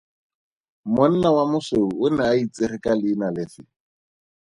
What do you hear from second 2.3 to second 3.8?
a itsege ka leina lefe?